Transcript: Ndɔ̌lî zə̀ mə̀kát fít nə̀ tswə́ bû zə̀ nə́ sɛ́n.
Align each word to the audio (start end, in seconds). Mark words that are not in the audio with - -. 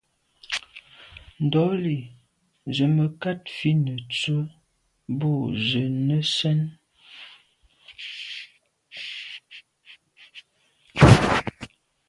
Ndɔ̌lî 1.45 1.97
zə̀ 2.75 2.87
mə̀kát 2.95 3.41
fít 3.55 3.77
nə̀ 3.85 3.99
tswə́ 4.11 4.41
bû 5.17 5.29
zə̀ 5.67 5.87
nə́ 6.07 6.21
sɛ́n. 6.35 6.61